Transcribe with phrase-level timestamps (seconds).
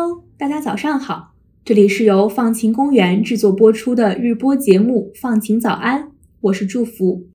[0.00, 1.34] Hello，大家早上好，
[1.64, 6.02] 这里是由放晴公园制作播出的日播节目《放晴早安》，
[6.42, 7.26] 我是祝福。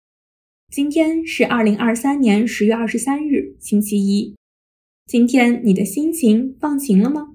[0.71, 4.37] 今天是二零二三年十月二十三日，星期一。
[5.05, 7.33] 今天你的心情放晴了吗？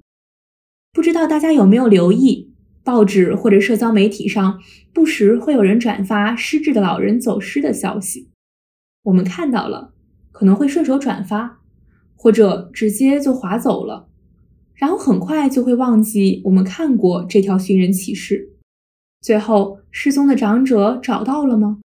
[0.95, 4.59] 不知道大家有没有留意，报纸或者社交媒体上
[4.95, 8.31] 不时会有人转发失智的老人走失的消息。
[9.03, 9.93] 我们看到了，
[10.33, 11.61] 可能会顺手转发，
[12.17, 14.09] 或者直接就划走了，
[14.79, 18.53] 然后很快就会忘记我们看过这条寻人启事。
[19.21, 21.81] 最后，失踪的长者找到了吗？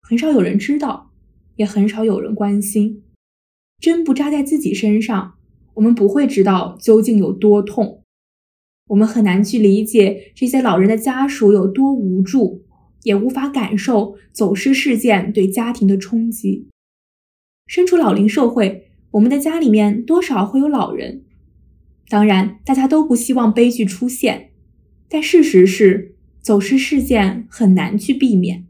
[0.00, 1.10] 很少有人知道，
[1.56, 3.02] 也很少有人关心。
[3.78, 5.34] 针不扎在自己身上，
[5.74, 8.00] 我们不会知道究竟有多痛。
[8.88, 12.64] 我们很难去理解这些老人的家属有多无助，
[13.02, 16.68] 也无法感受走失事件对家庭的冲击。
[17.66, 21.24] 身处老龄社会，我们的家里面多少会有老人。
[22.08, 24.50] 当然，大家都不希望悲剧出现，
[25.08, 28.66] 但事实是，走失事件很难去避免。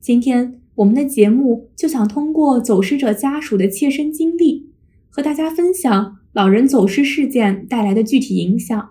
[0.00, 0.60] 今天。
[0.76, 4.74] 我们的节目就想通过走失者家属的切身经历，
[5.08, 8.90] 和大家分享老人走失事件带来的具体影响，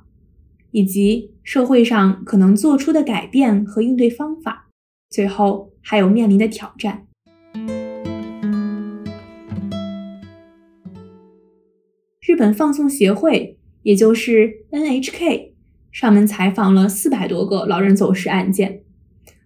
[0.71, 4.71] 以及社会上可能做出的改变和应对方法，
[5.11, 7.05] 最后还有面临的挑战。
[12.19, 15.51] 日本放送协会，也就是 NHK，
[15.91, 18.81] 上门采访了四百多个老人走失案件，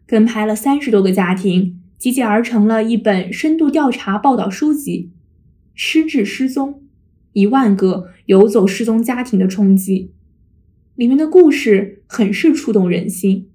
[0.08, 1.82] 跟拍了三十多个家庭。
[1.98, 5.12] 集结而成了一本深度调查报道书籍，
[5.76, 6.84] 《失智失踪：
[7.34, 10.04] 一万个游走失踪家庭的冲击》。
[10.96, 13.50] 里面的故事很是触动人心。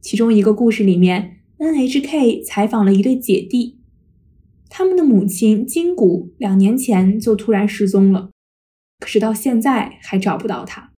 [0.00, 3.78] 其中一个故事里面，NHK 采访了一对姐弟，
[4.68, 8.30] 他们的母亲金谷两年前就突然失踪了，
[8.98, 10.92] 可是到现在还找不到他。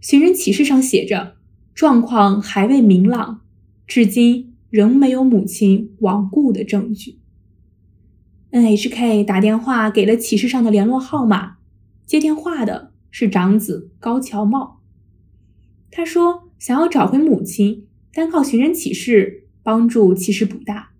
[0.00, 1.36] 寻人启事上写着，
[1.74, 3.42] 状况还未明朗，
[3.86, 4.48] 至今。
[4.70, 7.18] 仍没有母亲亡故的证据。
[8.52, 11.56] NHK 打电话给了启事上的联络号码，
[12.06, 14.80] 接电话的是长子高桥茂。
[15.90, 20.92] 他说想要找回母亲，单靠寻人启事帮助其实不大。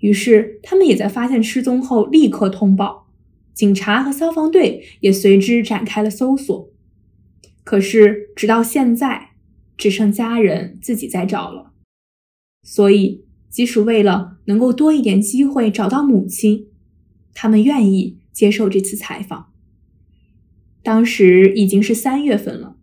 [0.00, 2.99] 于是他们也在发现失踪后立刻通报，
[3.60, 6.70] 警察和消防队也随之展开了搜索。
[7.62, 9.32] 可是直到现在，
[9.76, 11.74] 只剩家人自己在找了。
[12.62, 16.68] 所以，即使为了能够多一点机会找到母亲，
[17.34, 19.52] 他们愿意接受这次采访。
[20.82, 22.76] 当时已经是三月份了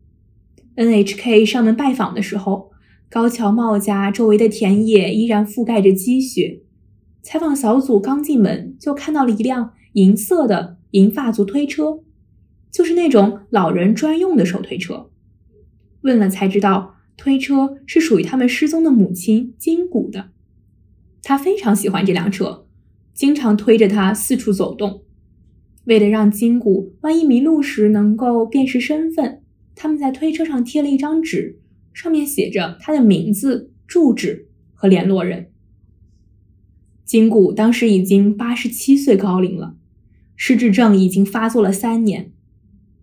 [0.76, 2.70] ，NHK 上门拜访的时候，
[3.10, 6.62] 高桥茂家周围的田野依然覆盖着积雪。
[7.24, 12.04] 采访小组刚进门，就看到了一辆银色的银发族推车，
[12.72, 15.10] 就是那种老人专用的手推车。
[16.02, 16.94] 问了才知道。
[17.20, 20.30] 推车是属于他们失踪的母亲金谷的，
[21.24, 22.68] 他非常喜欢这辆车，
[23.12, 25.02] 经常推着它四处走动。
[25.86, 29.42] 为了让金谷万一迷路时能够辨识身份，
[29.74, 31.60] 他们在推车上贴了一张纸，
[31.92, 35.48] 上面写着他的名字、住址和联络人。
[37.04, 39.76] 金谷当时已经八十七岁高龄了，
[40.38, 42.32] 失智症已经发作了三年，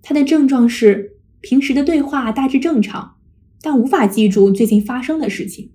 [0.01, 3.17] 他的症状是平时的对话大致正常。
[3.61, 5.71] 但无法记住最近发生的事情，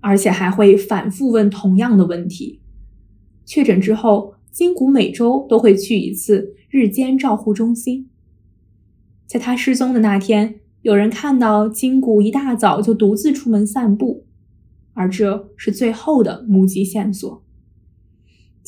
[0.00, 2.62] 而且还会反复问同样的问题。
[3.44, 8.08] 确诊之后，金谷每周都会去一次日间照护中心。
[9.26, 14.24] 在他失踪的那天，有人看到金谷一大早就独自出门散步，
[14.94, 17.44] 而这是最后的目击线索。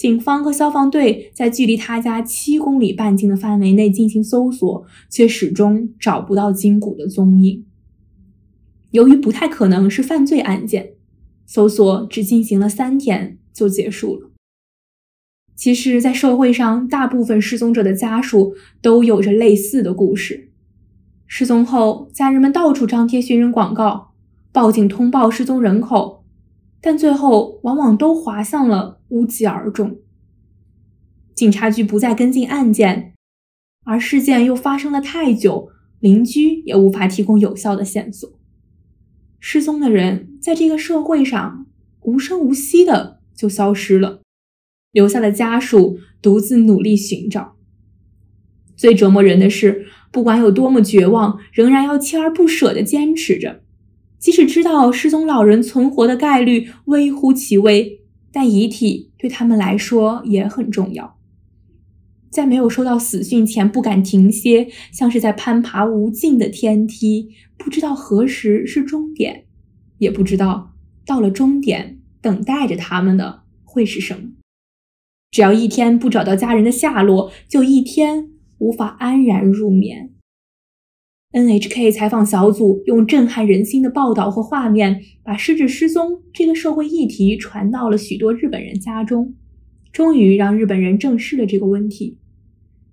[0.01, 7.67] 警方和消防队在距离他家七公里半径的范围内进行搜索，却始终找不到金谷的踪影。
[8.93, 10.95] 由于不太可能是犯罪案件，
[11.45, 14.31] 搜索只进行了三天就结束了。
[15.55, 20.49] 其实，在社会上，大部分失踪者的家属都有着类似的故事。
[21.27, 24.13] 失踪后，家人们到处张贴寻人广告，
[24.51, 26.20] 报警通报失踪人口，
[26.81, 29.99] 但最后往往都滑向了无疾而终。
[31.35, 33.15] 警察局不再跟进案件，
[33.85, 38.31] 而事件又发生了太久，邻居也无法提供有效的线索。
[39.39, 41.67] 失踪的人在这个社会上
[42.03, 44.21] 无声无息的就消失了，
[44.93, 47.57] 留下了家属独自努力寻找。
[48.77, 53.63] 最折磨人的是，不管有多么绝望，仍然要锲而不舍的坚持着，
[54.21, 61.17] 即使知道失踪老人存活的概率微乎其微，但遗体对他们来说也很重要。
[62.31, 69.47] 在没有收到死讯前，不敢停歇，像是在攀爬无尽的天梯，不知道何时是终点，
[69.99, 70.75] 也不知道
[71.05, 74.31] 到了终点等待着他们的会是什么。
[75.31, 78.29] 只要一天不找到家人的下落，就一天
[78.59, 80.11] 无法安然入眠。
[81.33, 89.37] NHK 采访小组用震撼人心的报道和画面，把失智失踪这个社会议题传到了许多日本人家中，
[89.93, 92.19] 终于让日本人正视了这个问题。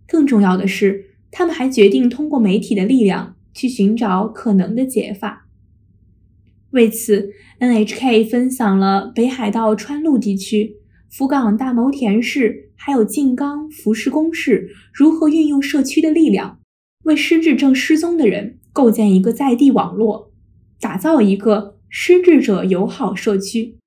[0.07, 5.47] 更重要的是，他们还决定通过媒体的力量去寻找可能的解法。
[6.69, 10.75] 为此，NHK 分享了北海道川路地区、
[11.09, 16.59] 福冈大牟田市还有静冈福士宫市如何运用社区的力量。
[17.07, 20.29] 为失智症失踪的人构建一个在地网络，
[20.81, 23.77] 打造一个失智者友好社区。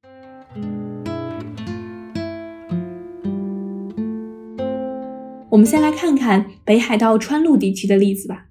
[5.51, 8.47] 我们先来看看北海道川路地区的例子吧。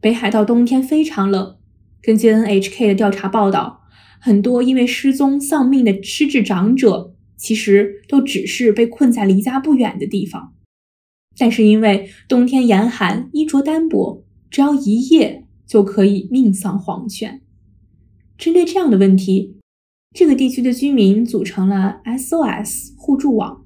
[0.00, 1.56] 北海道冬天非常冷，
[2.00, 3.80] 根据 NHK 的调查报道，
[4.20, 10.52] 很多因为失踪丧命的失智长者，其实都只是被困在离家不远的地方。
[11.38, 17.42] 但是因为冬天严寒，衣着单薄，只要一夜就可以命丧黄泉。
[18.38, 19.56] 针对这样的问题，
[20.14, 23.64] 这个地区的居民组成了 SOS 互助网，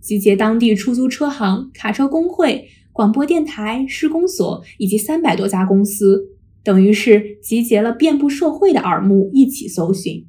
[0.00, 6.30] 集结当地出租车行、卡车工会、广播电台、施工所以及三百多家公司，
[6.62, 10.26] 等于是集结了遍布社会的耳目一起搜寻。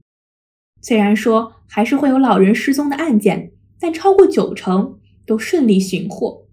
[0.81, 6.45] 虽然说还是会有老人失踪的案件，但超过九成都顺利寻获。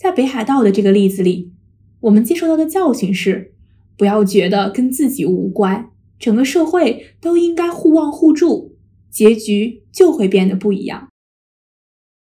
[0.00, 1.52] 在北海道的这个例子里，
[2.00, 3.52] 我们接受到的教训是：
[3.98, 8.78] 不要觉得跟自己无关，整个社会都应该互望互助，
[9.10, 11.10] 结局就会变得不一样。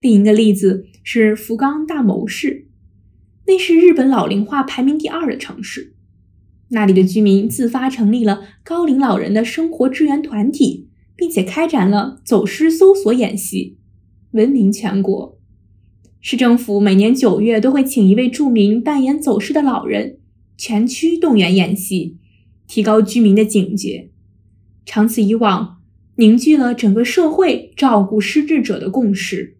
[0.02, 2.66] 另一个例子是福冈大牟市，
[3.46, 5.94] 那是日本老龄化排名第二的城市，
[6.68, 13.78] 那里的居民自发成立了高龄老人的生活支援团体，并且开展了走失搜索演习，
[14.32, 15.38] 闻名全国。
[16.24, 20.18] 市政府每年九月都会请一位著名扮演走失的老人，
[20.56, 22.16] 全区动员演习，
[22.68, 24.08] 提高居民的警觉。
[24.86, 25.80] 长此以往，
[26.14, 29.56] 凝聚了整个社会照顾失智者的共识。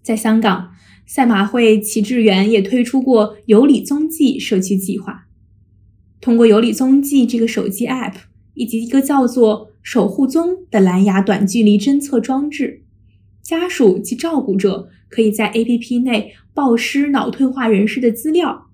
[0.00, 0.70] 在香港，
[1.04, 5.26] 赛马会旗帜园也推出过“有理踪迹”社区计划，
[6.20, 8.14] 通过“有理踪迹”这个手机 App
[8.54, 12.84] 以及一个叫做“守护踪”的蓝牙短距离侦测装置，
[13.42, 14.90] 家属及照顾者。
[15.08, 18.70] 可以在 APP 内报失脑退化人士的资料，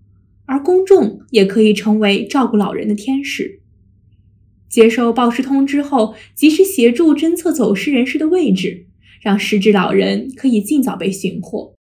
[0.47, 3.61] 而公众也可以成为照顾老人的天使，
[4.69, 8.87] 接受报失通知后，及时协助侦测走失人士的位置，
[9.21, 11.75] 让失智老人可以尽早被寻获。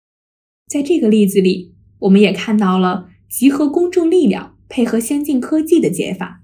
[0.66, 6.37] 在这个例子里，我们也看到了集合公众力量、配合先进科技的解法。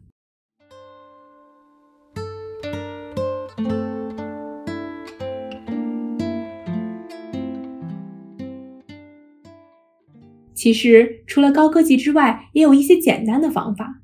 [10.65, 14.01] 其实，除了高科技之外，也有一些简单的方法，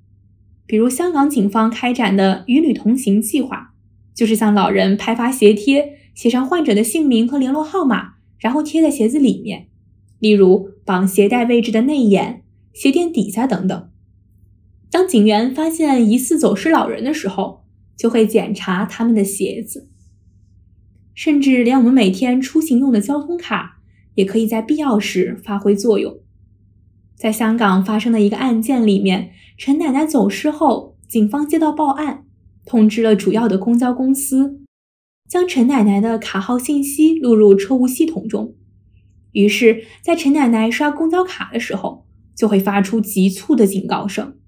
[0.67, 3.73] 比如香港警方开展的“与旅同行”计划，
[4.15, 9.69] 就是向老人派发鞋贴，写上患者的姓名和联络号码，然后贴在鞋子里面，
[10.19, 12.43] 例如绑鞋带位置的内眼、
[12.75, 13.89] 鞋垫底下等等。
[14.91, 17.65] 当警员发现疑似走失老人的时候，
[17.97, 19.89] 就会检查他们的鞋子，
[21.15, 23.79] 甚至连我们每天出行用的交通卡，
[24.17, 26.19] 也可以在必要时发挥作用。
[27.21, 32.25] 在香港发生的一个案件里面，陈奶奶走失后，警方接到报案，
[32.65, 34.63] 通知了主要的公交公司，
[35.29, 38.55] 将陈奶奶的卡号信息录入车务系统中。
[39.33, 44.39] 于是，在陈奶奶刷公交卡的时候，就会发出急促的警告声，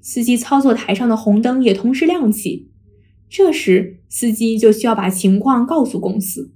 [0.00, 2.70] 司机操作台上的红灯也同时亮起。
[3.28, 6.54] 这时，司机就需要把情况告诉公司。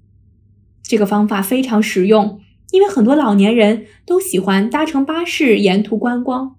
[0.82, 2.40] 这个方法非常实用。
[2.70, 6.56] 因为很多老年人都喜欢搭乘巴士沿途观光，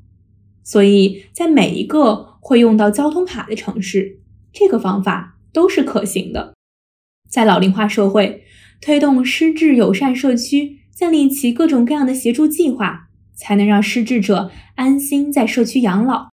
[0.63, 4.19] 所以在每一个会用到交通卡的城市，
[4.51, 6.53] 这个方法都是可行的。
[7.29, 8.43] 在老龄化社会，
[8.81, 16.29] 推动失智友善社区，建立起各种各样的协助计划，才能让失智者安心在社区养老。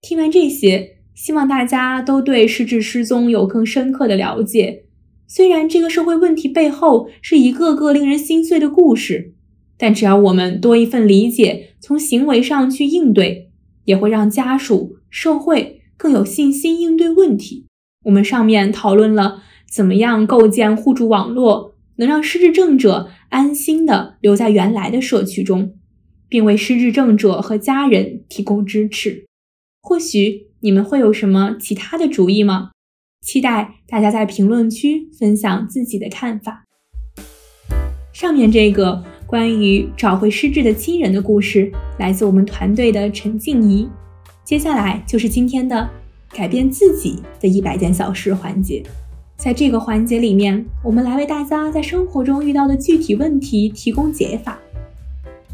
[0.00, 4.86] 听完这些，希望大家都对失智失踪有更深刻的了解。
[5.26, 9.32] 虽然这个社会问题背后是一个个令人心碎的故事，
[9.78, 13.50] 但只要我们多一份理解，从行为上去应对，
[13.84, 17.66] 也会让家属、社会更有信心应对问题。
[18.04, 25.74] 我们上面讨论了怎么样构建互助网络，能让失智症者安心的留在原来的社区中，
[26.28, 29.24] 并为失智症者和家人提供支持。
[29.80, 32.70] 或许你们会有什么其他的主意吗？
[33.22, 36.64] 期待大家在评论区分享自己的看法。
[38.12, 43.88] 上面这个关于找回失智的亲人的故事，来自我们团队的陈静怡。
[44.44, 45.88] 接下来就是今天的
[46.30, 48.82] 改变自己的一百件小事环节。
[49.36, 54.58] 在这个环节里面，我们来为大家在生活中遇到的具体问题提供解法。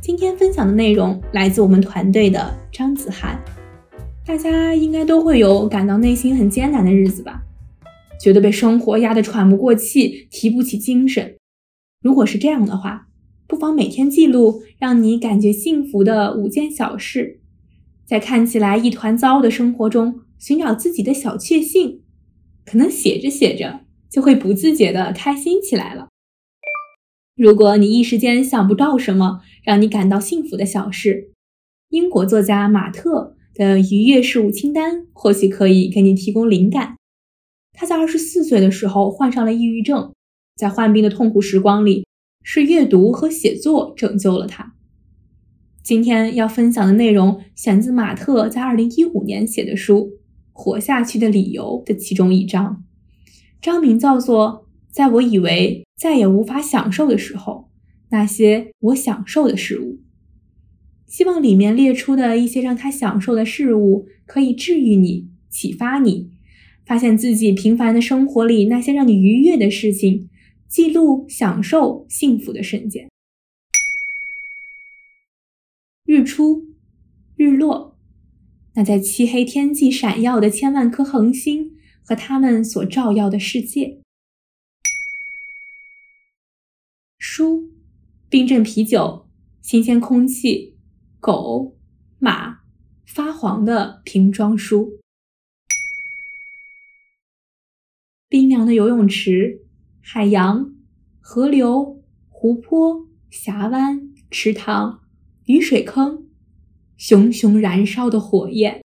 [0.01, 3.39] 今天分享的内容来自我们团队的张子涵。
[4.27, 7.43] 大家应该都会有感到内心很艰难的日子吧？
[8.21, 11.37] 觉得被生活压得喘不过气，提不起精神。
[12.03, 13.09] 如果是这样的话，
[13.47, 17.41] 不妨每天记录让你感觉幸福的五件小事，
[18.07, 22.03] 在看起来一团糟的生活中寻找自己的小确幸，
[22.65, 26.09] 可能写着写着就会不自觉的开心起来了。
[27.37, 31.33] 如果你一时间想不到什么让你感到幸福的小事，
[31.91, 33.37] 英国作家马特。
[33.55, 36.95] 的愉悦事物清单或许可以给你提供灵感。
[37.81, 40.13] 他在二十四岁的时候患上了抑郁症，
[40.57, 42.05] 在患病的痛苦时光里，
[42.43, 44.75] 是阅读和写作拯救了他。
[45.85, 49.95] 今天要分享的内容选自马特在二零一五年写的书
[50.51, 52.83] 《活下去的理由》的其中一章，
[53.63, 57.71] 章名叫做《在我以为再也无法享受的时候，
[58.09, 59.85] 那些我享受的事物》。
[61.07, 66.33] 希望里面列出的一些让他享受的事物，可以治愈你、启发你，
[66.89, 70.31] 发现自己平凡的生活里那些让你愉悦的事情，
[70.67, 73.11] 记录享受幸福的瞬间。
[76.07, 76.67] 日出、
[77.37, 77.99] 日落，
[78.75, 84.01] 那在漆黑天际闪耀的千万颗恒星和它们所照耀的世界。
[87.19, 87.71] 书、
[88.31, 89.29] 冰镇啤酒、
[89.61, 90.77] 新鲜空气。
[91.21, 91.77] 狗、
[92.21, 92.61] 马、
[93.05, 95.01] 发黄的瓶装书，
[98.59, 99.61] 冰凉的游泳池、
[100.03, 100.75] 海洋、
[101.21, 105.01] 河流、湖泊、峡湾、池塘、
[105.45, 106.27] 雨水坑，
[106.97, 108.83] 熊熊燃烧的火焰。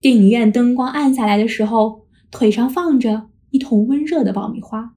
[0.00, 4.92] 电影院灯光暗下来的时候，腿上放着一桶温热的爆米花。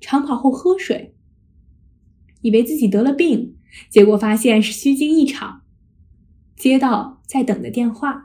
[0.00, 1.14] 长跑后喝水。
[2.40, 3.58] 以为自己得了病，
[3.90, 5.62] 结果发现是虚惊一场。
[6.56, 8.24] 接到在等的电话。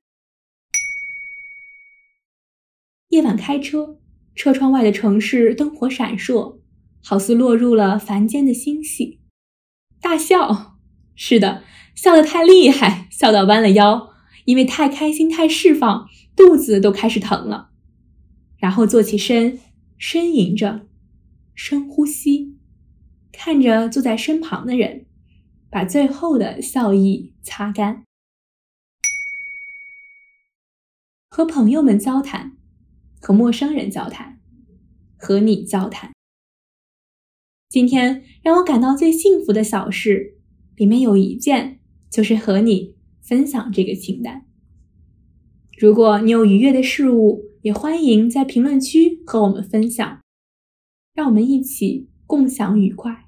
[3.18, 3.98] 夜晚开车，
[4.36, 6.60] 车窗外的城市灯火闪烁，
[7.04, 9.22] 好似落入了凡间的星系。
[10.00, 10.78] 大笑，
[11.16, 11.64] 是的，
[11.96, 14.14] 笑得太厉害，笑到弯了腰，
[14.46, 17.72] 因为太开心、太释放，肚子都开始疼了。
[18.60, 19.58] 然后坐起身，
[20.00, 20.86] 呻吟着，
[21.56, 22.56] 深呼吸。
[23.32, 25.08] 看着坐在身旁的人，
[25.72, 28.04] 把最后的笑意擦干。
[31.32, 32.57] 和朋友们交谈，
[33.20, 34.40] 和陌生人交谈，
[35.18, 36.12] 和你交谈。
[37.70, 40.38] 今天让我感到最幸福的小事，
[40.76, 44.46] 里面有一件就是和你分享这个清单。
[45.78, 50.22] 如果你有愉悦的事物，也欢迎在评论区和我们分享，
[51.14, 53.26] 让我们一起共享愉快。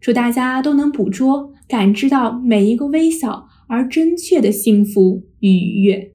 [0.00, 6.12] 祝大家都能捕捉、感知到每一个微小而真切的幸福与愉悦。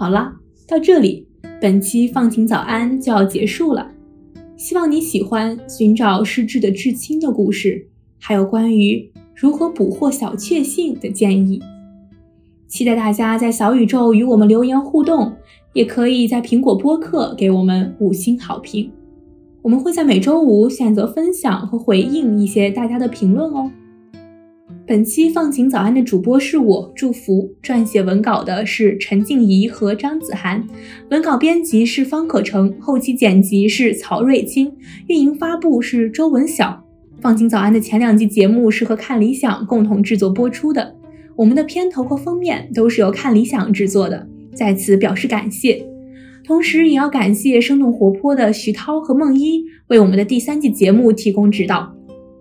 [0.00, 0.32] 好了，
[0.66, 1.28] 到这里，
[1.60, 3.90] 本期放晴早安就要结束了。
[4.56, 7.86] 希望你喜欢寻找失智的至亲的故事，
[8.18, 11.60] 还有关于如何捕获小确幸的建议。
[12.66, 15.34] 期待大家在小宇宙与我们留言互动。
[15.74, 18.90] 也可以在苹果播客给我们五星好评，
[19.60, 23.70] 我们会在每周五选择分享和回应一些大家的评论哦。
[24.90, 30.66] 本期放晴早安的主播是我祝福，撰写文稿的是陈静怡和张子涵，
[31.12, 34.72] 文稿编辑是方可成，后期剪辑是曹瑞清，
[35.06, 36.82] 运营发布是周文晓。
[37.20, 40.96] 放晴早安的前两季节目是和看理想共同制作播出的，
[41.36, 44.26] 我们的片头和封面都是由看理想制作的。
[44.56, 45.86] 在此表示感谢，
[46.44, 51.94] 同时也要感谢生动活泼的徐涛和梦一为我们的第三季节目提供指导。